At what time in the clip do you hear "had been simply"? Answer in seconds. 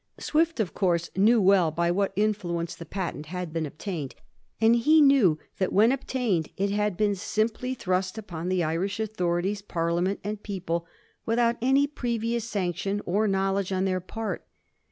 6.71-7.75